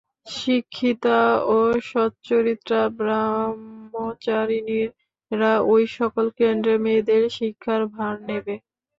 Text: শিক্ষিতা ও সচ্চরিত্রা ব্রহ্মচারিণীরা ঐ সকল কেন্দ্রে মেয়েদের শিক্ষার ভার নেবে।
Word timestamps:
শিক্ষিতা 0.33 1.19
ও 1.49 1.57
সচ্চরিত্রা 1.89 2.81
ব্রহ্মচারিণীরা 2.99 4.33
ঐ 5.67 5.95
সকল 5.97 6.25
কেন্দ্রে 6.39 6.75
মেয়েদের 6.83 7.23
শিক্ষার 7.37 7.81
ভার 7.93 8.15
নেবে। 8.27 8.55